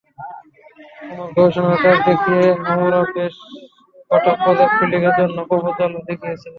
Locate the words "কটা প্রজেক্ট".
4.11-4.73